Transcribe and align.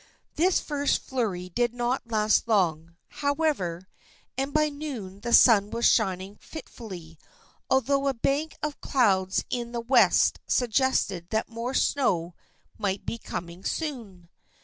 This 0.33 0.59
first 0.59 1.03
flurry 1.03 1.49
did 1.49 1.75
not 1.75 2.09
last 2.09 2.47
long, 2.47 2.95
however, 3.07 3.87
and 4.35 4.51
by 4.51 4.67
noon 4.67 5.19
the 5.19 5.31
sun 5.31 5.69
was 5.69 5.85
shining 5.85 6.37
fitfully, 6.37 7.19
although 7.69 8.07
a 8.07 8.15
bank 8.15 8.57
of 8.63 8.81
clouds 8.81 9.45
in 9.51 9.73
the 9.73 9.79
west 9.79 10.39
suggested 10.47 11.29
that 11.29 11.49
more 11.49 11.75
snow 11.75 12.33
might 12.79 13.05
be 13.05 13.19
coming 13.19 13.63
soon. 13.63 14.27